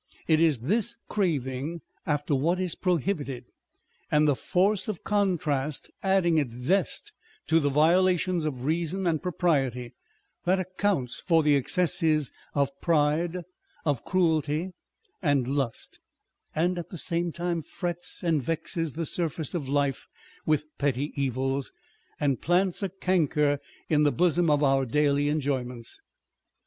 It 0.27 0.39
is 0.39 0.61
this 0.61 0.97
craving 1.09 1.81
after 2.07 2.33
what 2.33 2.59
is 2.59 2.73
prohibited, 2.73 3.45
and 4.09 4.27
the 4.27 4.33
force 4.35 4.87
of 4.87 5.03
contrast 5.03 5.91
adding 6.01 6.39
its 6.39 6.55
zest 6.55 7.13
to 7.45 7.59
the 7.59 7.69
violations 7.69 8.43
of 8.43 8.65
reason 8.65 9.05
and 9.05 9.21
propriety, 9.21 9.93
that 10.43 10.59
accounts 10.59 11.19
for 11.19 11.43
the 11.43 11.55
excesses 11.55 12.31
of 12.55 12.71
pride, 12.81 13.43
of 13.85 14.03
cruelty, 14.03 14.71
and 15.21 15.47
lust; 15.47 15.99
and 16.55 16.79
at 16.79 16.89
the 16.89 16.97
same 16.97 17.31
time 17.31 17.61
frets 17.61 18.23
and 18.23 18.41
vexes 18.41 18.93
the 18.93 19.05
surface 19.05 19.53
of 19.53 19.69
life 19.69 20.07
with 20.47 20.65
petty 20.79 21.13
evils, 21.15 21.71
and 22.19 22.41
plants 22.41 22.81
a 22.81 22.89
canker 22.89 23.59
in 23.87 24.01
the 24.01 24.11
bosom 24.11 24.49
of 24.49 24.63
our 24.63 24.83
daily 24.83 25.29
enjoyments. 25.29 26.01